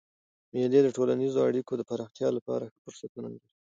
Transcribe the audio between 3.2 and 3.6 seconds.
دي.